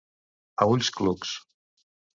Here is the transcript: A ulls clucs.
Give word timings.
A 0.65 0.67
ulls 0.71 0.91
clucs. 0.97 1.37